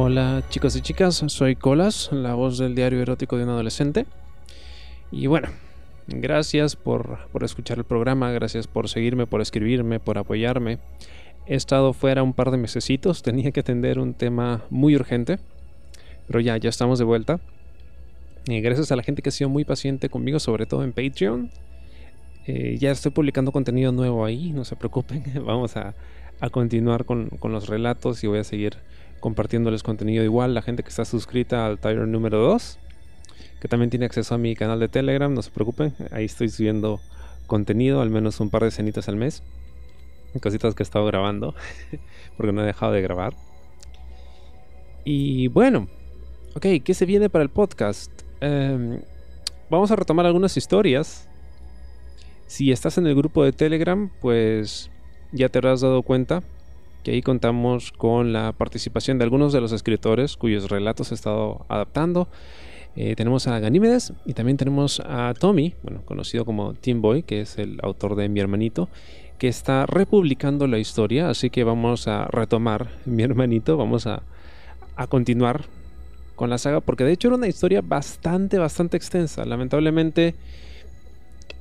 Hola 0.00 0.44
chicos 0.48 0.76
y 0.76 0.80
chicas, 0.80 1.24
soy 1.26 1.56
Colas, 1.56 2.10
la 2.12 2.34
voz 2.34 2.56
del 2.56 2.76
diario 2.76 3.02
erótico 3.02 3.36
de 3.36 3.42
un 3.42 3.50
adolescente. 3.50 4.06
Y 5.10 5.26
bueno, 5.26 5.48
gracias 6.06 6.76
por, 6.76 7.18
escuchar 7.42 7.78
el 7.78 7.84
programa, 7.84 8.30
gracias 8.30 8.68
por 8.68 8.88
seguirme, 8.88 9.26
por 9.26 9.40
escribirme, 9.40 9.98
por 9.98 10.16
apoyarme. 10.16 10.78
He 11.48 11.56
estado 11.56 11.92
fuera 11.94 12.22
un 12.22 12.32
par 12.32 12.52
de 12.52 12.58
mesecitos, 12.58 13.22
tenía 13.24 13.50
que 13.50 13.58
atender 13.58 13.98
un 13.98 14.14
tema 14.14 14.62
muy 14.70 14.94
urgente, 14.94 15.40
pero 16.28 16.38
ya, 16.38 16.56
ya 16.58 16.68
estamos 16.68 17.00
de 17.00 17.04
vuelta. 17.04 17.40
Gracias 18.46 18.92
a 18.92 18.96
la 18.96 19.02
gente 19.02 19.20
que 19.20 19.30
ha 19.30 19.32
sido 19.32 19.50
muy 19.50 19.64
paciente 19.64 20.08
conmigo, 20.08 20.38
sobre 20.38 20.66
todo 20.66 20.84
en 20.84 20.92
Patreon. 20.92 21.50
Eh, 22.46 22.76
ya 22.78 22.92
estoy 22.92 23.10
publicando 23.10 23.50
contenido 23.50 23.90
nuevo 23.90 24.24
ahí, 24.24 24.52
no 24.52 24.64
se 24.64 24.76
preocupen, 24.76 25.24
vamos 25.44 25.76
a, 25.76 25.96
continuar 26.52 27.04
con, 27.04 27.30
con 27.30 27.50
los 27.50 27.66
relatos 27.66 28.22
y 28.22 28.28
voy 28.28 28.38
a 28.38 28.44
seguir 28.44 28.76
compartiéndoles 29.20 29.82
contenido 29.82 30.24
igual. 30.24 30.54
La 30.54 30.62
gente 30.62 30.82
que 30.82 30.88
está 30.88 31.04
suscrita 31.04 31.66
al 31.66 31.78
Tiger 31.78 32.06
número 32.06 32.38
2, 32.38 32.78
que 33.60 33.68
también 33.68 33.90
tiene 33.90 34.06
acceso 34.06 34.34
a 34.34 34.38
mi 34.38 34.54
canal 34.54 34.80
de 34.80 34.88
Telegram, 34.88 35.32
no 35.32 35.42
se 35.42 35.50
preocupen, 35.50 35.94
ahí 36.10 36.24
estoy 36.24 36.48
subiendo 36.48 37.00
contenido, 37.46 38.00
al 38.00 38.10
menos 38.10 38.40
un 38.40 38.50
par 38.50 38.62
de 38.62 38.70
cenitas 38.70 39.08
al 39.08 39.16
mes. 39.16 39.42
Cositas 40.40 40.74
que 40.74 40.82
he 40.82 40.84
estado 40.84 41.06
grabando, 41.06 41.54
porque 42.36 42.52
no 42.52 42.62
he 42.62 42.66
dejado 42.66 42.92
de 42.92 43.02
grabar. 43.02 43.34
Y 45.04 45.48
bueno, 45.48 45.88
ok, 46.54 46.66
¿qué 46.84 46.94
se 46.94 47.06
viene 47.06 47.30
para 47.30 47.42
el 47.42 47.50
podcast? 47.50 48.12
Em, 48.40 49.00
vamos 49.70 49.90
a 49.90 49.96
retomar 49.96 50.26
algunas 50.26 50.56
historias. 50.56 51.28
Si 52.46 52.70
estás 52.72 52.98
en 52.98 53.06
el 53.06 53.14
grupo 53.14 53.42
de 53.42 53.52
Telegram, 53.52 54.10
pues 54.20 54.90
ya 55.32 55.48
te 55.48 55.58
habrás 55.58 55.80
dado 55.80 56.02
cuenta 56.02 56.42
que 57.02 57.12
ahí 57.12 57.22
contamos 57.22 57.92
con 57.92 58.32
la 58.32 58.52
participación 58.52 59.18
de 59.18 59.24
algunos 59.24 59.52
de 59.52 59.60
los 59.60 59.72
escritores 59.72 60.36
cuyos 60.36 60.70
relatos 60.70 61.12
he 61.12 61.14
estado 61.14 61.64
adaptando. 61.68 62.28
Eh, 62.96 63.14
tenemos 63.14 63.46
a 63.46 63.58
Ganímedes 63.60 64.12
y 64.26 64.34
también 64.34 64.56
tenemos 64.56 65.00
a 65.06 65.32
Tommy, 65.38 65.74
bueno, 65.82 66.02
conocido 66.04 66.44
como 66.44 66.74
Tim 66.74 67.00
Boy, 67.00 67.22
que 67.22 67.42
es 67.42 67.58
el 67.58 67.78
autor 67.82 68.16
de 68.16 68.28
Mi 68.28 68.40
hermanito, 68.40 68.88
que 69.38 69.46
está 69.48 69.86
republicando 69.86 70.66
la 70.66 70.78
historia, 70.78 71.30
así 71.30 71.48
que 71.48 71.62
vamos 71.62 72.08
a 72.08 72.26
retomar 72.26 72.88
Mi 73.04 73.22
hermanito, 73.22 73.76
vamos 73.76 74.06
a, 74.06 74.22
a 74.96 75.06
continuar 75.06 75.66
con 76.34 76.50
la 76.50 76.58
saga, 76.58 76.80
porque 76.80 77.04
de 77.04 77.12
hecho 77.12 77.28
era 77.28 77.36
una 77.36 77.48
historia 77.48 77.82
bastante, 77.82 78.58
bastante 78.58 78.96
extensa. 78.96 79.44
Lamentablemente, 79.44 80.34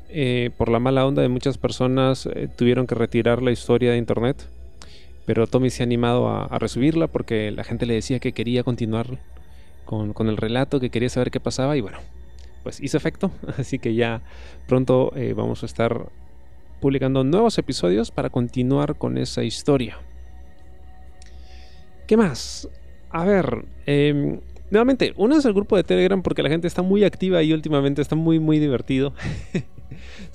eh, 0.10 0.52
por 0.58 0.70
la 0.70 0.80
mala 0.80 1.06
onda 1.06 1.22
de 1.22 1.30
muchas 1.30 1.58
personas, 1.58 2.28
eh, 2.28 2.48
tuvieron 2.56 2.88
que 2.88 2.96
retirar 2.96 3.42
la 3.42 3.52
historia 3.52 3.92
de 3.92 3.98
internet 3.98 4.48
pero 5.28 5.46
Tommy 5.46 5.70
se 5.70 5.84
ha 5.84 5.86
animado 5.86 6.30
a, 6.30 6.58
resubirla 6.58 7.08
porque 7.08 7.52
la 7.52 7.66
gente 7.66 7.86
le 7.86 7.96
decía 7.96 8.20
que 8.20 8.32
quería 8.32 8.64
continuar 8.64 9.20
con, 9.84 10.14
el 10.30 10.38
relato, 10.38 10.80
que 10.80 10.90
quería 10.90 11.10
saber 11.10 11.32
qué 11.32 11.42
pasaba 11.42 11.76
y 11.76 11.82
bueno, 11.82 11.98
pues 12.64 12.80
hizo 12.80 12.96
efecto. 12.96 13.30
Así 13.58 13.78
que 13.78 13.94
ya 13.94 14.22
pronto 14.68 15.12
eh, 15.18 15.34
vamos 15.36 15.64
a 15.64 15.66
estar 15.66 16.08
publicando 16.80 17.26
nuevos 17.26 17.58
episodios 17.58 18.10
para 18.10 18.30
continuar 18.30 18.96
con 18.96 19.18
esa 19.18 19.44
historia. 19.44 19.98
¿Qué 22.08 22.16
más? 22.16 22.70
A 23.10 23.26
ver, 23.26 23.66
eh, 23.86 24.40
nuevamente, 24.72 25.14
uno 25.18 25.36
es 25.36 25.44
el 25.44 25.52
grupo 25.52 25.76
de 25.76 25.84
Telegram 25.84 26.24
porque 26.24 26.42
la 26.42 26.50
gente 26.50 26.68
está 26.68 26.84
muy 26.84 27.04
activa 27.04 27.44
y 27.44 27.52
últimamente 27.52 28.02
está 28.02 28.16
muy, 28.16 28.40
muy 28.40 28.60
divertido. 28.60 29.14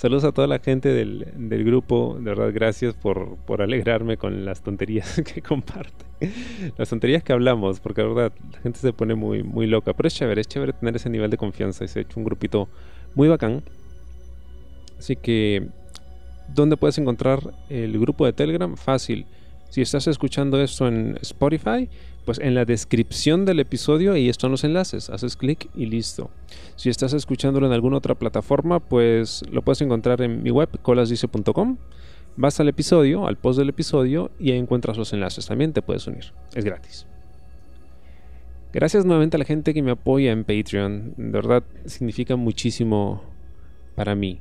Saludos 0.03 0.25
a 0.25 0.33
toda 0.33 0.49
la 0.49 0.59
gente 0.59 0.89
del, 0.89 1.65
grupo. 1.65 2.17
De 2.19 2.25
verdad, 2.25 2.51
gracias 2.53 2.93
por, 2.93 3.39
alegrarme 3.61 4.17
con 4.17 4.45
las 4.45 4.61
tonterías 4.61 5.23
que 5.33 5.43
comparte. 5.43 6.05
Las 6.77 6.89
tonterías 6.89 7.23
que 7.23 7.33
hablamos, 7.33 7.79
porque 7.79 8.03
de 8.03 8.09
verdad 8.09 8.33
la 8.53 8.59
gente 8.59 8.81
se 8.81 8.93
pone 8.93 9.15
muy, 9.15 9.45
muy 9.45 9.69
loca. 9.69 9.93
Pero 9.93 10.09
es 10.09 10.15
chévere, 10.17 10.41
es 10.41 10.49
chévere 10.49 10.73
tener 10.73 10.97
ese 10.97 11.09
nivel 11.09 11.31
de 11.31 11.37
confianza. 11.37 11.85
Y 11.85 11.87
se 11.87 12.01
ha 12.01 12.03
hecho 12.03 12.19
un 12.19 12.25
grupito 12.25 12.69
muy 13.15 13.29
bacán. 13.29 13.63
Así 14.99 15.15
que, 15.15 15.69
¿dónde 16.53 16.77
puedes 16.77 16.99
encontrar 16.99 17.55
el 17.69 17.97
grupo 18.01 18.27
de 18.27 18.33
Telegram? 18.33 18.77
Fácil. 18.77 19.25
Si 19.69 19.83
estás 19.83 20.09
escuchando 20.09 20.61
esto 20.61 20.89
en 20.89 21.17
Spotify, 21.23 21.89
pues 22.25 22.39
en 22.39 22.55
la 22.55 22.65
descripción 22.65 23.45
del 23.45 23.61
episodio 23.61 24.13
ahí 24.13 24.29
están 24.29 24.51
los 24.51 24.65
enlaces, 24.65 25.11
haces 25.11 25.37
clic 25.37 25.69
y 25.75 25.87
listo. 25.87 26.31
Si 26.77 26.89
estás 26.89 27.13
escuchándolo 27.13 27.67
en 27.67 27.73
alguna 27.73 27.97
otra 27.97 28.15
plataforma, 28.15 28.81
pues 28.81 29.43
lo 29.51 29.63
puedes 29.63 29.81
encontrar 29.81 30.23
en 30.23 30.43
mi 30.43 30.51
web 30.51 30.69
colasdice.com. 30.83 31.79
Vas 32.37 32.61
al 32.61 32.69
episodio, 32.69 33.27
al 33.27 33.37
post 33.37 33.59
del 33.59 33.69
episodio 33.69 34.31
y 34.39 34.53
ahí 34.53 34.59
encuentras 34.59 34.97
los 34.97 35.13
enlaces. 35.13 35.47
También 35.47 35.73
te 35.73 35.83
puedes 35.83 36.07
unir, 36.07 36.33
es 36.55 36.65
gratis. 36.65 37.07
Gracias 38.73 39.05
nuevamente 39.05 39.37
a 39.37 39.39
la 39.39 39.45
gente 39.45 39.75
que 39.75 39.83
me 39.83 39.91
apoya 39.91 40.33
en 40.33 40.45
Patreon. 40.45 41.15
De 41.17 41.31
verdad 41.31 41.63
significa 41.85 42.37
muchísimo 42.37 43.23
para 43.95 44.15
mí. 44.15 44.39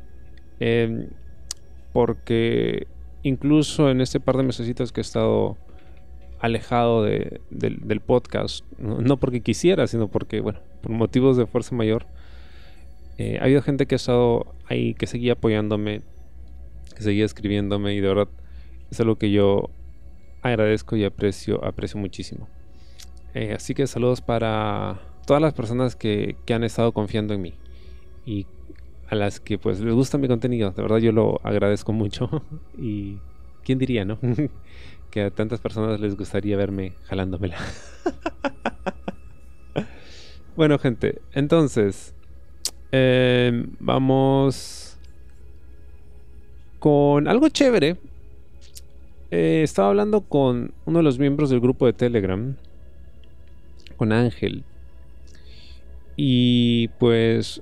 Em, 0.60 1.08
porque 1.92 2.88
incluso 3.24 3.90
en 3.90 4.00
este 4.00 4.20
par 4.20 4.38
de 4.38 4.44
mesecitos 4.44 4.92
que 4.92 5.02
he 5.02 5.04
estado 5.04 5.58
alejado 6.42 7.04
del 7.04 8.02
podcast, 8.06 8.66
¿no? 8.80 9.18
porque 9.18 9.42
quisiera, 9.42 9.88
sino 9.88 10.08
porque, 10.08 10.42
bueno, 10.42 10.60
por 10.82 10.92
motivos 10.92 11.38
de 11.38 11.46
fuerza 11.46 11.76
mayor, 11.76 12.08
eh, 13.18 13.38
ha 13.40 13.44
habido 13.44 13.62
gente 13.62 13.86
que 13.86 13.96
ha 13.96 13.98
estado 13.98 14.56
ahí, 14.68 14.96
que 14.96 15.06
seguía 15.06 15.34
apoyándome, 15.34 16.02
que 16.96 17.04
seguía 17.04 17.26
escribiéndome 17.26 17.94
y 17.94 18.02
de 18.02 18.08
verdad 18.08 18.28
es 18.90 19.00
algo 19.00 19.18
que 19.18 19.32
yo 19.32 19.70
agradezco 20.42 20.96
y 20.96 21.06
aprecio, 21.06 21.64
aprecio 21.64 22.00
muchísimo. 22.00 22.48
Eh, 23.36 23.54
así 23.56 23.76
que 23.76 23.86
saludos 23.86 24.22
para 24.22 25.00
todas 25.28 25.42
las 25.42 25.54
personas 25.54 25.96
que, 25.96 26.36
que 26.46 26.54
han 26.56 26.64
estado 26.64 26.92
confiando 26.92 27.36
en 27.36 27.42
mí 27.42 27.54
y 28.26 28.48
a 29.08 29.16
las 29.16 29.40
que 29.40 29.58
pues 29.58 29.80
les 29.80 29.94
gusta 29.94 30.18
mi 30.18 30.28
contenido. 30.28 30.72
De 30.72 30.82
verdad 30.82 30.98
yo 30.98 31.12
lo 31.12 31.40
agradezco 31.44 31.94
mucho 31.94 32.44
y 32.78 33.18
quién 33.64 33.78
diría, 33.78 34.06
¿no? 34.06 34.18
que 35.12 35.24
a 35.24 35.30
tantas 35.30 35.60
personas 35.60 36.00
les 36.00 36.16
gustaría 36.16 36.58
verme 36.58 36.94
jalándomela. 37.04 37.58
bueno, 40.56 40.80
gente, 40.80 41.22
entonces 41.34 42.16
em, 42.92 43.68
vamos 43.80 44.98
con 46.80 47.28
algo 47.28 47.50
chévere. 47.50 47.98
Eh, 49.30 49.62
estaba 49.64 49.90
hablando 49.90 50.22
con 50.22 50.74
uno 50.86 51.00
de 51.00 51.04
los 51.04 51.20
miembros 51.20 51.50
del 51.50 51.60
grupo 51.60 51.86
de 51.86 51.94
Telegram, 51.94 52.56
con 53.96 54.12
Ángel, 54.12 54.64
y 56.18 56.90
pues 57.00 57.62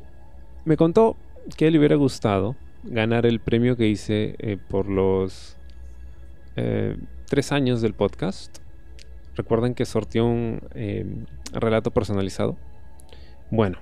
me 0.66 0.78
contó 0.78 1.16
que 1.58 1.70
le 1.70 1.78
hubiera 1.78 1.96
gustado 1.96 2.56
ganar 2.84 3.26
el 3.26 3.40
premio 3.40 3.76
que 3.76 3.88
hice 3.88 4.36
eh, 4.40 4.58
por 4.58 4.88
los 4.88 5.58
eh, 6.56 6.98
tres 7.30 7.52
años 7.52 7.82
del 7.82 7.94
podcast. 7.94 8.58
Recuerden 9.36 9.76
que 9.76 9.86
sortió 9.86 10.26
un 10.26 10.62
eh, 10.74 11.06
relato 11.54 11.92
personalizado. 11.92 12.58
Bueno, 13.52 13.78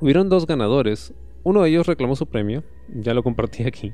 hubieron 0.00 0.28
dos 0.28 0.46
ganadores. 0.46 1.14
Uno 1.44 1.62
de 1.62 1.70
ellos 1.70 1.86
reclamó 1.86 2.16
su 2.16 2.26
premio, 2.26 2.64
ya 2.94 3.14
lo 3.14 3.22
compartí 3.22 3.62
aquí. 3.66 3.92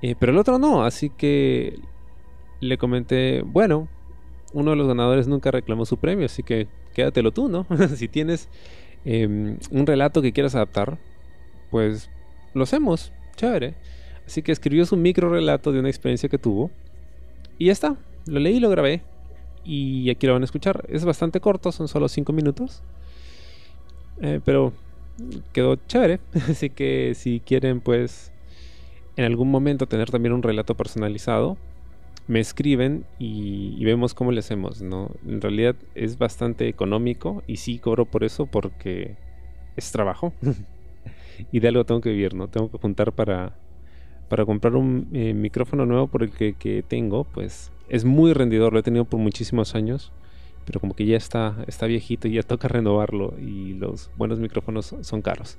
Eh, 0.00 0.14
pero 0.18 0.32
el 0.32 0.38
otro 0.38 0.58
no, 0.58 0.84
así 0.84 1.10
que 1.10 1.74
le 2.60 2.78
comenté, 2.78 3.42
bueno, 3.42 3.88
uno 4.54 4.70
de 4.70 4.76
los 4.76 4.86
ganadores 4.86 5.26
nunca 5.26 5.50
reclamó 5.50 5.84
su 5.84 5.98
premio, 5.98 6.26
así 6.26 6.42
que 6.42 6.68
quédatelo 6.94 7.32
tú, 7.32 7.48
¿no? 7.48 7.66
si 7.96 8.06
tienes 8.06 8.48
em, 9.04 9.58
un 9.72 9.86
relato 9.86 10.22
que 10.22 10.32
quieras 10.32 10.54
adaptar, 10.54 10.98
pues 11.70 12.08
lo 12.54 12.62
hacemos, 12.62 13.12
chévere. 13.36 13.74
Así 14.24 14.42
que 14.42 14.52
escribió 14.52 14.86
su 14.86 14.96
micro 14.96 15.30
relato 15.30 15.72
de 15.72 15.80
una 15.80 15.88
experiencia 15.88 16.28
que 16.28 16.38
tuvo 16.38 16.70
y 17.58 17.66
ya 17.66 17.72
está, 17.72 17.96
lo 18.26 18.40
leí, 18.40 18.60
lo 18.60 18.70
grabé 18.70 19.02
y 19.64 20.08
aquí 20.10 20.26
lo 20.26 20.32
van 20.32 20.42
a 20.42 20.46
escuchar. 20.46 20.86
Es 20.88 21.04
bastante 21.04 21.40
corto, 21.40 21.72
son 21.72 21.88
solo 21.88 22.08
5 22.08 22.32
minutos. 22.32 22.82
Eh, 24.20 24.40
pero 24.44 24.72
quedó 25.52 25.76
chévere. 25.76 26.20
Así 26.48 26.70
que 26.70 27.12
si 27.14 27.40
quieren, 27.40 27.80
pues, 27.80 28.32
en 29.16 29.24
algún 29.24 29.50
momento 29.50 29.86
tener 29.86 30.10
también 30.10 30.32
un 30.32 30.42
relato 30.42 30.74
personalizado, 30.74 31.56
me 32.28 32.40
escriben 32.40 33.04
y, 33.18 33.82
vemos 33.84 34.14
cómo 34.14 34.32
le 34.32 34.40
hacemos, 34.40 34.82
¿no? 34.82 35.10
En 35.26 35.40
realidad 35.40 35.76
es 35.94 36.18
bastante 36.18 36.68
económico 36.68 37.42
y 37.46 37.56
sí 37.56 37.78
cobro 37.78 38.04
por 38.04 38.24
eso 38.24 38.46
porque 38.46 39.16
es 39.76 39.90
trabajo. 39.92 40.32
y 41.52 41.60
de 41.60 41.68
algo 41.68 41.84
tengo 41.84 42.00
que 42.00 42.10
vivir, 42.10 42.34
¿no? 42.34 42.48
Tengo 42.48 42.70
que 42.70 42.78
juntar 42.78 43.12
para, 43.12 43.54
para 44.28 44.44
comprar 44.44 44.76
un 44.76 45.08
eh, 45.12 45.34
micrófono 45.34 45.86
nuevo 45.86 46.06
por 46.06 46.22
el 46.22 46.30
que, 46.30 46.84
tengo, 46.86 47.24
pues 47.24 47.72
es 47.88 48.04
muy 48.04 48.32
rendidor, 48.32 48.72
lo 48.72 48.78
he 48.78 48.82
tenido 48.82 49.04
por 49.04 49.20
muchísimos 49.20 49.74
años, 49.74 50.12
pero 50.66 50.80
como 50.80 50.94
que 50.94 51.06
ya 51.06 51.16
está, 51.16 51.64
está 51.66 51.86
viejito 51.86 52.28
y 52.28 52.34
ya 52.34 52.42
toca 52.42 52.68
renovarlo 52.68 53.34
y 53.40 53.74
los 53.74 54.10
buenos 54.16 54.38
micrófonos 54.38 54.94
son 55.00 55.22
caros. 55.22 55.58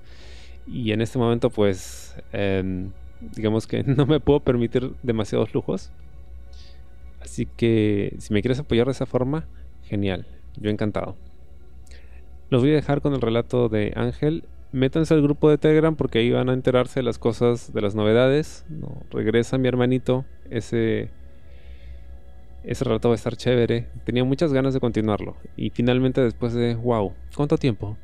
Y 0.68 0.92
en 0.92 1.01
este 1.01 1.18
momento 1.18 1.50
pues 1.50 2.16
em, 2.31 2.92
digamos 3.36 3.68
que 3.68 3.83
no 3.88 4.06
me 4.06 4.19
puedo 4.19 4.39
permitir 4.39 4.94
demasiados 5.04 5.54
lujos. 5.54 5.92
Así 7.22 7.45
que 7.45 8.15
si 8.19 8.33
me 8.33 8.42
quieres 8.42 8.60
apoyar 8.60 8.86
de 8.86 8.94
esa 8.94 9.06
forma, 9.06 9.45
genial. 9.83 10.25
yo 10.57 10.69
encantado. 10.69 11.15
Los 12.50 12.62
voy 12.62 12.72
a 12.72 12.75
dejar 12.75 13.01
con 13.01 13.13
el 13.13 13.22
relato 13.22 13.69
de 13.69 13.94
Ángel. 13.95 14.44
Métanse 14.71 15.16
al 15.16 15.24
grupo 15.24 15.50
de 15.50 15.57
Telegram 15.57 15.95
porque 15.95 16.19
ahí 16.19 16.31
van 16.31 16.50
a 16.50 16.54
enterarse 16.54 17.00
de 17.00 17.04
las 17.04 17.18
cosas, 17.18 17.74
de 17.74 17.81
las 17.81 17.95
novedades. 17.95 18.66
No, 18.69 19.01
regresa 19.10 19.57
mi 19.57 19.68
hermanito. 19.68 20.25
Ese, 20.51 21.10
ese 22.63 22.83
relato 22.83 23.10
va 23.10 23.16
a 23.16 23.18
estar 23.18 23.36
chévere. 23.36 23.88
Tenía 24.06 24.24
muchas 24.24 24.54
ganas 24.54 24.75
de 24.75 24.80
continuarlo. 24.80 25.38
Y 25.57 25.71
finalmente 25.71 26.21
después 26.21 26.54
de, 26.54 26.75
wow, 26.75 27.13
¿cuánto 27.36 27.57
tiempo? 27.57 27.98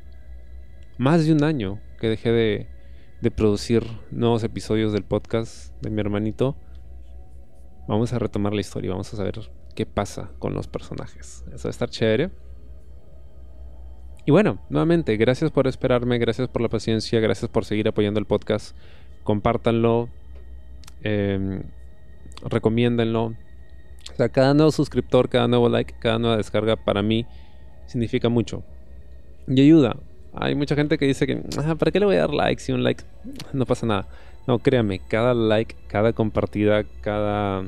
Más 0.98 1.24
de 1.24 1.32
un 1.32 1.44
año 1.44 1.80
que 2.00 2.08
dejé 2.08 2.32
de, 2.32 2.66
de 3.20 3.30
producir 3.30 3.84
nuevos 4.10 4.42
episodios 4.42 4.92
del 4.92 5.04
podcast 5.04 5.72
de 5.82 5.90
mi 5.90 6.00
hermanito. 6.00 6.56
Vamos 7.86 8.12
a 8.12 8.18
retomar 8.18 8.52
la 8.52 8.60
historia, 8.60 8.90
vamos 8.90 9.14
a 9.14 9.16
saber 9.16 9.38
qué 9.76 9.86
pasa 9.86 10.32
con 10.40 10.54
los 10.54 10.66
personajes. 10.66 11.44
Eso 11.52 11.68
va 11.68 11.68
a 11.68 11.70
estar 11.70 11.90
chévere. 11.90 12.30
Y 14.26 14.32
bueno, 14.32 14.58
nuevamente, 14.68 15.16
gracias 15.16 15.52
por 15.52 15.68
esperarme, 15.68 16.18
gracias 16.18 16.48
por 16.48 16.60
la 16.60 16.68
paciencia, 16.68 17.20
gracias 17.20 17.48
por 17.48 17.64
seguir 17.64 17.86
apoyando 17.86 18.18
el 18.18 18.26
podcast. 18.26 18.76
Compártanlo, 19.22 20.08
eh, 21.04 21.62
recomiéndenlo. 22.42 23.26
O 23.26 24.16
sea, 24.16 24.28
cada 24.28 24.52
nuevo 24.52 24.72
suscriptor, 24.72 25.28
cada 25.28 25.46
nuevo 25.46 25.68
like, 25.68 25.94
cada 26.00 26.18
nueva 26.18 26.38
descarga 26.38 26.74
para 26.74 27.02
mí 27.02 27.24
significa 27.86 28.28
mucho. 28.28 28.64
Y 29.46 29.60
ayuda. 29.60 29.96
Hay 30.34 30.56
mucha 30.56 30.74
gente 30.74 30.98
que 30.98 31.06
dice 31.06 31.28
que, 31.28 31.44
ah, 31.58 31.76
¿para 31.76 31.92
qué 31.92 32.00
le 32.00 32.06
voy 32.06 32.16
a 32.16 32.22
dar 32.22 32.34
like 32.34 32.60
si 32.60 32.72
un 32.72 32.82
like 32.82 33.04
no 33.52 33.64
pasa 33.64 33.86
nada? 33.86 34.08
No, 34.48 34.58
créanme, 34.58 35.00
cada 35.06 35.34
like, 35.34 35.76
cada 35.86 36.12
compartida, 36.12 36.82
cada 37.00 37.62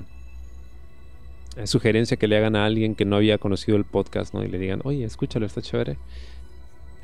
eh, 1.57 1.69
sugerencia 1.69 2.17
que 2.17 2.27
le 2.27 2.37
hagan 2.37 2.57
a 2.57 2.67
alguien 2.67 2.97
que 2.97 3.05
no 3.05 3.15
había 3.15 3.39
conocido 3.39 3.77
el 3.77 3.85
podcast, 3.85 4.35
¿no? 4.35 4.43
Y 4.43 4.49
le 4.49 4.59
digan, 4.59 4.81
oye, 4.83 5.05
escúchalo, 5.05 5.47
está 5.47 5.63
chévere. 5.63 5.99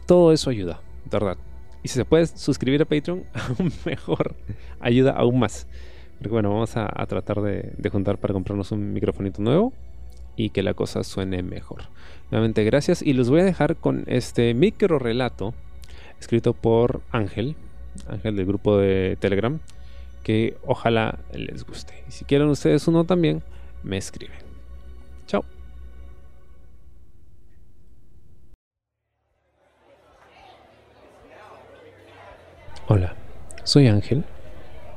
Todo 0.06 0.32
eso 0.32 0.50
ayuda, 0.50 0.80
de 1.04 1.10
verdad. 1.10 1.36
Y 1.82 1.88
si 1.88 1.94
se 1.94 2.04
puede 2.04 2.26
suscribir 2.26 2.82
a 2.82 2.84
Patreon, 2.84 3.24
aún 3.34 3.72
mejor. 3.84 4.34
Ayuda 4.80 5.12
aún 5.12 5.38
más. 5.38 5.66
Porque 6.18 6.30
bueno, 6.30 6.50
vamos 6.50 6.76
a, 6.76 6.86
tratar 7.06 7.42
de, 7.42 7.72
de, 7.76 7.90
juntar 7.90 8.18
para 8.18 8.32
comprarnos 8.32 8.72
un 8.72 8.92
microfonito 8.92 9.42
nuevo 9.42 9.72
y 10.36 10.50
que 10.50 10.62
la 10.62 10.74
cosa 10.74 11.04
suene 11.04 11.42
mejor. 11.42 11.82
Nuevamente, 12.30 12.64
gracias. 12.64 13.02
Y 13.02 13.12
los 13.12 13.30
voy 13.30 13.40
a 13.40 13.44
dejar 13.44 13.76
con 13.76 14.04
este 14.06 14.54
micro 14.54 14.98
relato 14.98 15.54
escrito 16.20 16.54
por 16.54 17.02
Ángel, 17.10 17.56
Ángel 18.08 18.36
del 18.36 18.46
grupo 18.46 18.78
de 18.78 19.16
Telegram, 19.20 19.60
que 20.22 20.56
ojalá 20.64 21.18
les 21.32 21.64
guste. 21.64 22.02
Y 22.08 22.12
si 22.12 22.24
quieren 22.24 22.48
ustedes 22.48 22.88
uno 22.88 23.04
también, 23.04 23.42
me 23.82 23.98
escriben. 23.98 24.43
Hola, 32.86 33.14
soy 33.62 33.88
Ángel 33.88 34.24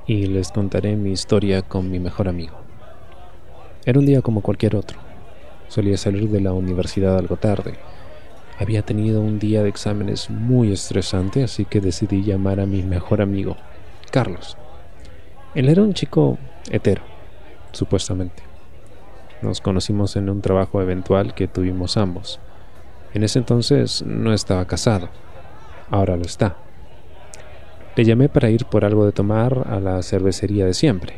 y 0.07 0.25
les 0.25 0.51
contaré 0.51 0.97
mi 0.97 1.11
historia 1.11 1.61
con 1.61 1.89
mi 1.89 2.01
mejor 2.01 2.27
amigo. 2.27 2.57
Era 3.85 3.97
un 3.97 4.05
día 4.05 4.21
como 4.21 4.41
cualquier 4.41 4.75
otro. 4.75 4.99
Solía 5.69 5.95
salir 5.95 6.27
de 6.27 6.41
la 6.41 6.51
universidad 6.51 7.17
algo 7.17 7.37
tarde. 7.37 7.75
Había 8.59 8.81
tenido 8.81 9.21
un 9.21 9.39
día 9.39 9.63
de 9.63 9.69
exámenes 9.69 10.29
muy 10.29 10.73
estresante, 10.73 11.45
así 11.45 11.63
que 11.63 11.79
decidí 11.79 12.23
llamar 12.23 12.59
a 12.59 12.65
mi 12.65 12.83
mejor 12.83 13.21
amigo, 13.21 13.55
Carlos. 14.11 14.57
Él 15.55 15.69
era 15.69 15.81
un 15.81 15.93
chico 15.93 16.37
hetero, 16.69 17.03
supuestamente. 17.71 18.43
Nos 19.41 19.61
conocimos 19.61 20.17
en 20.17 20.29
un 20.29 20.41
trabajo 20.41 20.81
eventual 20.81 21.33
que 21.33 21.47
tuvimos 21.47 21.95
ambos. 21.95 22.41
En 23.13 23.23
ese 23.23 23.39
entonces 23.39 24.03
no 24.05 24.33
estaba 24.33 24.65
casado, 24.65 25.07
ahora 25.89 26.17
lo 26.17 26.23
está. 26.23 26.66
Le 27.97 28.05
llamé 28.05 28.29
para 28.29 28.51
ir 28.51 28.65
por 28.65 28.85
algo 28.85 29.07
de 29.07 29.11
tomar 29.11 29.65
a 29.67 29.79
la 29.79 30.03
cervecería 30.03 30.67
de 30.67 30.75
siempre. 30.75 31.13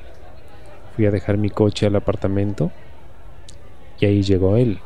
Fui 0.96 1.06
a 1.06 1.12
dejar 1.12 1.38
mi 1.38 1.50
coche 1.50 1.86
al 1.86 1.98
apartamento 1.98 2.72
y 4.00 4.06
ahí 4.06 4.22
llegó 4.22 4.56
él. 4.56 4.80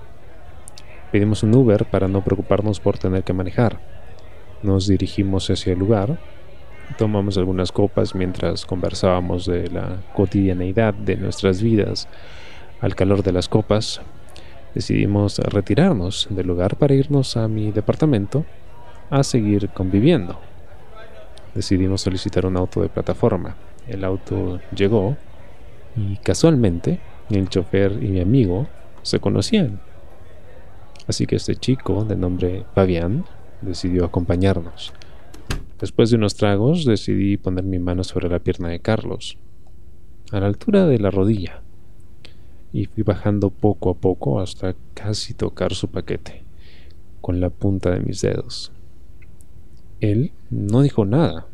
Pedimos 1.12 1.44
un 1.44 1.54
Uber 1.54 1.86
para 1.86 2.08
no 2.08 2.24
preocuparnos 2.24 2.80
por 2.80 2.98
tener 2.98 3.24
que 3.24 3.34
manejar. 3.34 3.80
Nos 4.64 4.88
dirigimos 4.88 5.52
hacia 5.52 5.74
el 5.74 5.78
lugar, 5.78 6.18
tomamos 6.98 7.38
algunas 7.38 7.72
copas 7.72 8.16
mientras 8.16 8.66
conversábamos 8.66 9.46
de 9.46 9.70
la 9.70 10.02
cotidianeidad 10.16 10.96
de 10.96 11.16
nuestras 11.18 11.62
vidas. 11.62 12.08
Al 12.82 12.96
calor 12.96 13.22
de 13.22 13.34
las 13.34 13.48
copas, 13.48 14.02
decidimos 14.74 15.38
retirarnos 15.38 16.26
del 16.32 16.48
lugar 16.48 16.76
para 16.76 16.96
irnos 16.96 17.38
a 17.38 17.48
mi 17.48 17.72
departamento 17.72 18.46
a 19.12 19.22
seguir 19.22 19.70
conviviendo 19.70 20.40
decidimos 21.56 22.02
solicitar 22.02 22.46
un 22.46 22.58
auto 22.58 22.82
de 22.82 22.90
plataforma. 22.90 23.56
El 23.88 24.04
auto 24.04 24.60
llegó 24.76 25.18
y 25.96 26.18
casualmente 26.18 27.00
el 27.30 27.50
chofer 27.50 28.04
y 28.04 28.08
mi 28.08 28.20
amigo 28.20 28.68
se 29.02 29.20
conocían. 29.20 29.80
Así 31.08 31.26
que 31.26 31.36
este 31.36 31.56
chico 31.56 32.06
de 32.06 32.16
nombre 32.16 32.66
Fabián 32.74 33.26
decidió 33.62 34.06
acompañarnos. 34.06 34.94
Después 35.80 36.10
de 36.10 36.18
unos 36.18 36.36
tragos 36.36 36.86
decidí 36.86 37.38
poner 37.38 37.66
mi 37.66 37.80
mano 37.80 38.04
sobre 38.04 38.30
la 38.30 38.40
pierna 38.40 38.70
de 38.70 38.80
Carlos, 38.80 39.38
a 40.32 40.40
la 40.40 40.48
altura 40.48 40.86
de 40.86 41.00
la 41.00 41.12
rodilla, 41.12 41.62
y 42.72 42.86
fui 42.86 43.04
bajando 43.04 43.50
poco 43.50 43.90
a 43.90 43.94
poco 43.96 44.40
hasta 44.40 44.76
casi 44.94 45.34
tocar 45.34 45.74
su 45.74 45.90
paquete, 45.90 46.44
con 47.20 47.42
la 47.42 47.50
punta 47.50 47.92
de 47.92 48.00
mis 48.00 48.22
dedos. 48.22 48.72
Él 50.04 50.34
no 50.50 50.82
dijo 50.82 51.06
nada, 51.06 51.48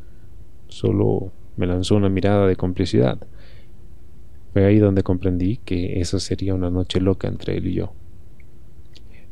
solo 0.70 1.32
me 1.56 1.68
lanzó 1.68 1.96
una 1.96 2.10
mirada 2.10 2.48
de 2.48 2.56
complicidad. 2.56 3.20
Fue 4.54 4.66
ahí 4.66 4.80
donde 4.80 5.04
comprendí 5.04 5.58
que 5.58 6.02
esa 6.02 6.20
sería 6.20 6.56
una 6.56 6.72
noche 6.72 7.00
loca 7.00 7.28
entre 7.28 7.58
él 7.58 7.68
y 7.68 7.74
yo. 7.74 7.94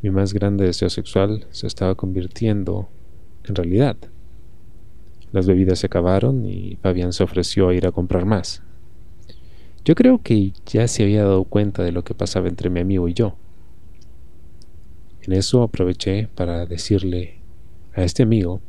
Mi 0.03 0.11
más 0.11 0.35
grande 0.35 0.65
deseo 0.67 0.91
sexual 0.91 1.47
se 1.49 1.65
estaba 1.65 1.95
convirtiendo 1.95 2.89
en 3.45 3.55
realidad. 3.55 3.97
Las 5.31 5.47
bebidas 5.47 5.79
se 5.79 5.87
acabaron 5.87 6.45
y 6.45 6.77
Fabián 6.83 7.11
se 7.11 7.23
ofreció 7.23 7.69
a 7.69 7.73
ir 7.73 7.87
a 7.87 7.91
comprar 7.91 8.27
más. 8.27 8.61
Yo 9.83 9.95
creo 9.95 10.21
que 10.21 10.53
ya 10.67 10.87
se 10.87 11.01
había 11.01 11.23
dado 11.23 11.43
cuenta 11.45 11.81
de 11.83 11.91
lo 11.91 12.03
que 12.03 12.13
pasaba 12.13 12.49
entre 12.49 12.69
mi 12.69 12.81
amigo 12.81 13.07
y 13.07 13.15
yo. 13.15 13.35
En 15.23 15.33
eso 15.33 15.63
aproveché 15.63 16.27
para 16.35 16.67
decirle 16.67 17.39
a 17.95 18.03
este 18.03 18.21
amigo 18.21 18.61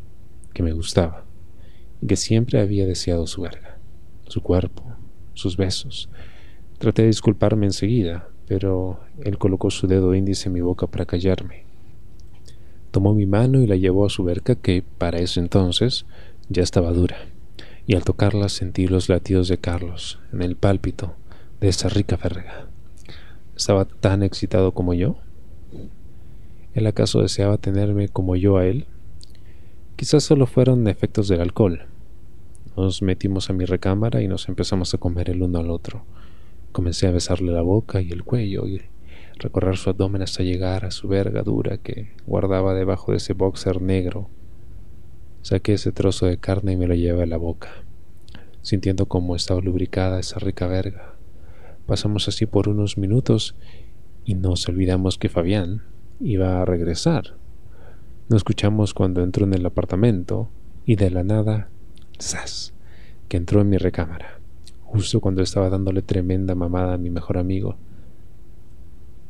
que 0.53 0.63
me 0.63 0.73
gustaba 0.73 1.25
y 2.01 2.07
que 2.07 2.17
siempre 2.17 2.61
había 2.61 2.87
deseado 2.87 3.27
su 3.27 3.43
verga, 3.43 3.79
su 4.27 4.43
cuerpo, 4.43 4.85
sus 5.35 5.57
besos. 5.57 6.09
Traté 6.79 7.03
de 7.03 7.09
disculparme 7.09 7.67
enseguida, 7.67 8.29
pero 8.47 9.01
él 9.25 9.39
colocó 9.39 9.71
su 9.71 9.87
dedo 9.87 10.15
índice 10.15 10.49
en 10.49 10.55
mi 10.55 10.61
boca 10.61 10.87
para 10.87 11.07
callarme. 11.07 11.65
Tomó 12.91 13.15
mi 13.15 13.27
mano 13.27 13.61
y 13.61 13.67
la 13.67 13.77
llevó 13.77 14.07
a 14.07 14.11
su 14.11 14.25
verga 14.25 14.55
que, 14.55 14.83
para 14.83 15.19
ese 15.19 15.41
entonces, 15.41 16.07
ya 16.49 16.63
estaba 16.63 16.93
dura, 16.93 17.17
y 17.87 17.95
al 17.95 18.05
tocarla 18.05 18.49
sentí 18.49 18.87
los 18.87 19.09
latidos 19.09 19.49
de 19.49 19.59
Carlos 19.59 20.19
en 20.33 20.43
el 20.43 20.57
pálpito 20.57 21.15
de 21.61 21.69
esa 21.69 21.89
rica 21.89 22.17
verga. 22.17 22.69
¿Estaba 23.57 23.85
tan 23.85 24.23
excitado 24.23 24.73
como 24.73 24.95
yo? 24.95 25.17
¿Él 26.75 26.87
acaso 26.87 27.21
deseaba 27.21 27.59
tenerme 27.59 28.09
como 28.09 28.37
yo 28.37 28.57
a 28.57 28.67
él? 28.67 28.87
Quizás 29.99 30.23
solo 30.23 30.47
fueron 30.47 30.87
efectos 30.87 31.27
del 31.27 31.41
alcohol. 31.41 31.87
Nos 32.77 33.03
metimos 33.03 33.51
a 33.51 33.53
mi 33.53 33.65
recámara 33.65 34.23
y 34.23 34.29
nos 34.29 34.49
empezamos 34.49 34.95
a 34.95 34.99
comer 34.99 35.29
el 35.29 35.43
uno 35.43 35.59
al 35.59 35.73
otro. 35.73 36.05
Comencé 36.71 37.09
a 37.09 37.11
besarle 37.11 37.51
la 37.51 37.63
boca 37.63 38.01
y 38.01 38.13
el 38.13 38.23
cuello 38.23 38.69
y 38.69 38.81
recorrer 39.41 39.77
su 39.77 39.91
abdomen 39.91 40.23
hasta 40.23 40.45
llegar 40.45 40.85
a 40.85 40.93
su 40.93 41.09
verga 41.09 41.43
dura 41.43 41.79
que 41.79 42.13
guardaba 42.29 42.75
debajo 42.75 43.11
de 43.11 43.17
ese 43.17 43.33
boxer 43.33 43.83
negro. 43.83 44.31
Saqué 45.43 45.73
ese 45.73 45.91
trozo 45.91 46.27
de 46.27 46.39
carne 46.39 46.75
y 46.75 46.77
me 46.77 46.87
lo 46.87 46.95
llevé 46.95 47.25
a 47.25 47.27
la 47.27 47.37
boca, 47.37 47.71
sintiendo 48.63 49.07
cómo 49.07 49.35
estaba 49.35 49.61
lubricada 49.61 50.21
esa 50.21 50.39
rica 50.39 50.69
verga. 50.69 51.17
Pasamos 51.87 52.29
así 52.29 52.47
por 52.47 52.69
unos 52.69 52.99
minutos 52.99 53.57
y 54.25 54.37
nos 54.37 54.69
olvidamos 54.69 55.19
que 55.19 55.29
Fabián 55.29 55.83
iba 56.21 56.63
a 56.63 56.65
regresar. 56.65 57.35
No 58.29 58.37
escuchamos 58.37 58.93
cuando 58.93 59.23
entró 59.23 59.47
en 59.47 59.55
el 59.55 59.65
apartamento 59.65 60.51
y 60.85 60.97
de 60.97 61.11
la 61.11 61.23
nada, 61.23 61.71
¡zas! 62.21 62.75
que 63.27 63.39
entró 63.39 63.63
en 63.63 63.71
mi 63.71 63.79
recámara, 63.79 64.39
justo 64.83 65.21
cuando 65.21 65.41
estaba 65.41 65.71
dándole 65.71 66.03
tremenda 66.03 66.55
mamada 66.55 66.93
a 66.93 66.99
mi 66.99 67.09
mejor 67.09 67.39
amigo. 67.39 67.77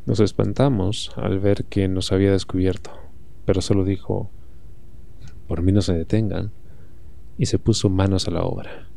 Nos 0.05 0.19
espantamos 0.19 1.13
al 1.15 1.39
ver 1.39 1.65
que 1.67 1.87
nos 1.87 2.11
había 2.11 2.33
descubierto, 2.33 2.91
pero 3.45 3.61
solo 3.61 3.85
dijo, 3.85 4.31
por 5.47 5.63
mí 5.63 5.71
no 5.71 5.81
se 5.81 5.95
detengan, 5.95 6.51
y 7.39 7.47
se 7.47 7.61
puso 7.61 7.89
manos 7.89 8.27
a 8.27 8.33
la 8.33 8.43
obra. 8.43 8.89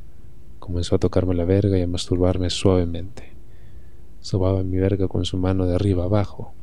Comenzó 0.57 0.95
a 0.95 0.99
tocarme 0.99 1.35
la 1.35 1.45
verga 1.45 1.77
y 1.77 1.83
a 1.83 1.87
masturbarme 1.87 2.49
suavemente. 2.49 3.33
Sobaba 4.19 4.63
mi 4.63 4.77
verga 4.77 5.07
con 5.07 5.25
su 5.25 5.37
mano 5.37 5.67
de 5.67 5.75
arriba 5.75 6.05
abajo, 6.05 6.55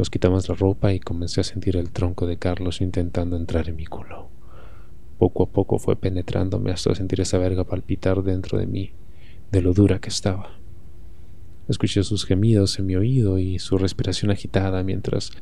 Nos 0.00 0.08
quitamos 0.08 0.48
la 0.48 0.54
ropa 0.54 0.94
y 0.94 0.98
comencé 0.98 1.42
a 1.42 1.44
sentir 1.44 1.76
el 1.76 1.90
tronco 1.90 2.26
de 2.26 2.38
Carlos 2.38 2.80
intentando 2.80 3.36
entrar 3.36 3.68
en 3.68 3.76
mi 3.76 3.84
culo. 3.84 4.30
Poco 5.18 5.42
a 5.42 5.50
poco 5.50 5.78
fue 5.78 5.94
penetrándome 5.94 6.70
hasta 6.70 6.94
sentir 6.94 7.20
esa 7.20 7.36
verga 7.36 7.64
palpitar 7.64 8.22
dentro 8.22 8.58
de 8.58 8.66
mí, 8.66 8.92
de 9.52 9.60
lo 9.60 9.74
dura 9.74 10.00
que 10.00 10.08
estaba. 10.08 10.58
Escuché 11.68 12.02
sus 12.02 12.24
gemidos 12.24 12.78
en 12.78 12.86
mi 12.86 12.96
oído 12.96 13.38
y 13.38 13.58
su 13.58 13.76
respiración 13.76 14.30
agitada 14.30 14.82
mientras 14.84 15.32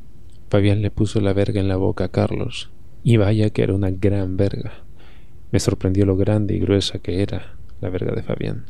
Fabián 0.51 0.83
le 0.83 0.91
puso 0.91 1.21
la 1.21 1.33
verga 1.33 1.61
en 1.61 1.69
la 1.69 1.77
boca 1.77 2.07
a 2.07 2.09
Carlos. 2.09 2.69
Y 3.05 3.17
vaya 3.17 3.51
que 3.51 3.63
era 3.63 3.77
una 3.77 3.93
gran 3.93 4.37
verga. 4.37 4.83
Me 5.53 5.61
sorprendió 5.61 6.05
lo 6.05 6.17
grande 6.17 6.57
y 6.57 6.59
gruesa 6.59 6.99
que 6.99 7.23
era 7.23 7.55
la 7.81 7.91
verga 7.91 8.13
de 8.13 8.25
Fabián. 8.25 8.65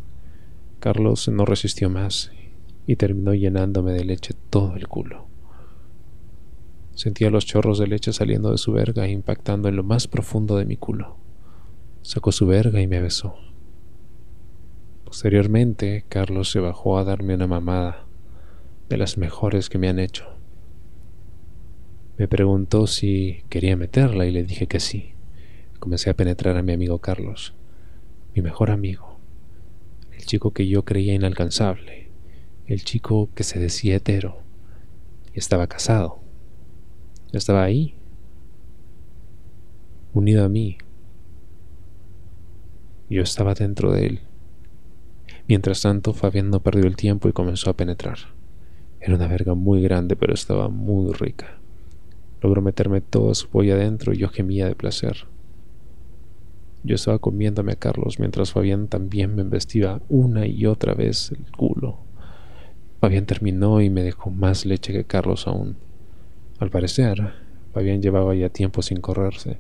Carlos 0.80 1.28
no 1.28 1.46
resistió 1.46 1.88
más 1.88 2.30
y 2.86 2.96
terminó 2.96 3.32
llenándome 3.32 3.92
de 3.92 4.04
leche 4.04 4.34
todo 4.50 4.76
el 4.76 4.86
culo. 4.86 5.27
Sentía 6.98 7.30
los 7.30 7.46
chorros 7.46 7.78
de 7.78 7.86
leche 7.86 8.12
saliendo 8.12 8.50
de 8.50 8.58
su 8.58 8.72
verga 8.72 9.06
e 9.06 9.12
impactando 9.12 9.68
en 9.68 9.76
lo 9.76 9.84
más 9.84 10.08
profundo 10.08 10.56
de 10.56 10.64
mi 10.64 10.76
culo. 10.76 11.16
Sacó 12.02 12.32
su 12.32 12.44
verga 12.44 12.80
y 12.80 12.88
me 12.88 13.00
besó. 13.00 13.36
Posteriormente, 15.04 16.04
Carlos 16.08 16.50
se 16.50 16.58
bajó 16.58 16.98
a 16.98 17.04
darme 17.04 17.36
una 17.36 17.46
mamada, 17.46 18.04
de 18.88 18.96
las 18.96 19.16
mejores 19.16 19.68
que 19.68 19.78
me 19.78 19.88
han 19.88 20.00
hecho. 20.00 20.26
Me 22.16 22.26
preguntó 22.26 22.88
si 22.88 23.44
quería 23.48 23.76
meterla 23.76 24.26
y 24.26 24.32
le 24.32 24.42
dije 24.42 24.66
que 24.66 24.80
sí. 24.80 25.12
Comencé 25.78 26.10
a 26.10 26.14
penetrar 26.14 26.56
a 26.56 26.62
mi 26.62 26.72
amigo 26.72 26.98
Carlos, 26.98 27.54
mi 28.34 28.42
mejor 28.42 28.72
amigo, 28.72 29.20
el 30.10 30.26
chico 30.26 30.50
que 30.50 30.66
yo 30.66 30.84
creía 30.84 31.14
inalcanzable, 31.14 32.08
el 32.66 32.82
chico 32.82 33.28
que 33.36 33.44
se 33.44 33.60
decía 33.60 33.94
hetero 33.94 34.38
y 35.32 35.38
estaba 35.38 35.68
casado. 35.68 36.17
Estaba 37.32 37.62
ahí, 37.62 37.94
unido 40.14 40.44
a 40.44 40.48
mí. 40.48 40.78
Yo 43.10 43.22
estaba 43.22 43.52
dentro 43.52 43.92
de 43.92 44.06
él. 44.06 44.20
Mientras 45.46 45.82
tanto, 45.82 46.14
Fabián 46.14 46.48
no 46.48 46.60
perdió 46.60 46.86
el 46.86 46.96
tiempo 46.96 47.28
y 47.28 47.32
comenzó 47.32 47.68
a 47.68 47.76
penetrar. 47.76 48.18
Era 49.00 49.14
una 49.14 49.28
verga 49.28 49.54
muy 49.54 49.82
grande, 49.82 50.16
pero 50.16 50.32
estaba 50.32 50.70
muy 50.70 51.12
rica. 51.12 51.58
Logró 52.40 52.62
meterme 52.62 53.02
toda 53.02 53.34
su 53.34 53.48
polla 53.48 53.74
adentro 53.74 54.14
y 54.14 54.18
yo 54.18 54.28
gemía 54.28 54.66
de 54.66 54.74
placer. 54.74 55.26
Yo 56.82 56.94
estaba 56.94 57.18
comiéndome 57.18 57.72
a 57.72 57.76
Carlos 57.76 58.18
mientras 58.18 58.52
Fabián 58.52 58.88
también 58.88 59.34
me 59.34 59.42
embestía 59.42 60.00
una 60.08 60.46
y 60.46 60.64
otra 60.64 60.94
vez 60.94 61.30
el 61.32 61.50
culo. 61.52 61.98
Fabián 63.00 63.26
terminó 63.26 63.82
y 63.82 63.90
me 63.90 64.02
dejó 64.02 64.30
más 64.30 64.64
leche 64.64 64.94
que 64.94 65.04
Carlos 65.04 65.46
aún. 65.46 65.76
Al 66.58 66.70
parecer, 66.70 67.34
Fabián 67.72 68.02
llevaba 68.02 68.34
ya 68.34 68.48
tiempo 68.48 68.82
sin 68.82 69.00
correrse. 69.00 69.58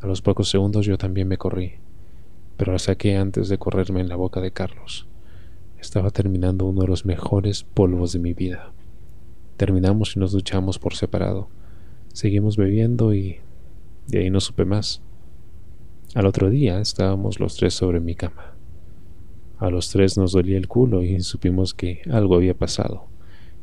A 0.00 0.06
los 0.06 0.22
pocos 0.22 0.48
segundos 0.48 0.86
yo 0.86 0.96
también 0.96 1.26
me 1.26 1.38
corrí, 1.38 1.72
pero 2.56 2.70
la 2.70 2.78
saqué 2.78 3.16
antes 3.16 3.48
de 3.48 3.58
correrme 3.58 4.00
en 4.00 4.08
la 4.08 4.14
boca 4.14 4.40
de 4.40 4.52
Carlos. 4.52 5.08
Estaba 5.80 6.10
terminando 6.10 6.66
uno 6.66 6.82
de 6.82 6.86
los 6.86 7.04
mejores 7.04 7.64
polvos 7.64 8.12
de 8.12 8.20
mi 8.20 8.32
vida. 8.32 8.72
Terminamos 9.56 10.14
y 10.14 10.20
nos 10.20 10.30
duchamos 10.30 10.78
por 10.78 10.94
separado. 10.94 11.48
Seguimos 12.12 12.56
bebiendo 12.56 13.12
y 13.12 13.40
de 14.06 14.20
ahí 14.20 14.30
no 14.30 14.38
supe 14.38 14.64
más. 14.64 15.02
Al 16.14 16.26
otro 16.26 16.48
día 16.48 16.78
estábamos 16.78 17.40
los 17.40 17.56
tres 17.56 17.74
sobre 17.74 17.98
mi 17.98 18.14
cama. 18.14 18.54
A 19.58 19.68
los 19.68 19.90
tres 19.90 20.16
nos 20.16 20.30
dolía 20.30 20.58
el 20.58 20.68
culo 20.68 21.02
y 21.02 21.18
supimos 21.22 21.74
que 21.74 22.02
algo 22.08 22.36
había 22.36 22.54
pasado, 22.54 23.08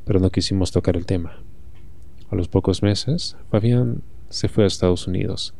pero 0.03 0.19
no 0.19 0.31
quisimos 0.31 0.73
tocar 0.73 0.97
el 0.97 1.05
tema. 1.05 1.43
A 2.31 2.35
los 2.37 2.47
pocos 2.47 2.81
meses, 2.81 3.35
Fabián 3.49 4.03
se 4.29 4.47
fue 4.47 4.63
a 4.63 4.67
Estados 4.67 5.05
Unidos, 5.05 5.53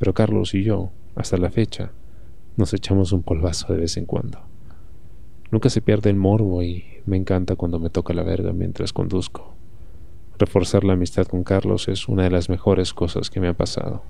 pero 0.00 0.12
Carlos 0.12 0.54
y 0.54 0.64
yo, 0.64 0.90
hasta 1.14 1.36
la 1.36 1.50
fecha, 1.50 1.92
nos 2.56 2.74
echamos 2.74 3.12
un 3.12 3.22
polvazo 3.22 3.72
de 3.72 3.78
vez 3.78 3.96
en 3.96 4.06
cuando. 4.06 4.40
Nunca 5.52 5.70
se 5.70 5.80
pierde 5.80 6.10
el 6.10 6.16
morbo 6.16 6.64
y 6.64 6.84
me 7.06 7.16
encanta 7.16 7.54
cuando 7.54 7.78
me 7.78 7.90
toca 7.90 8.12
la 8.12 8.24
verga 8.24 8.52
mientras 8.52 8.92
conduzco. 8.92 9.54
Reforzar 10.36 10.82
la 10.82 10.94
amistad 10.94 11.28
con 11.28 11.44
Carlos 11.44 11.86
es 11.86 12.08
una 12.08 12.24
de 12.24 12.30
las 12.30 12.50
mejores 12.50 12.92
cosas 12.92 13.30
que 13.30 13.38
me 13.38 13.46
ha 13.46 13.54
pasado. 13.54 14.02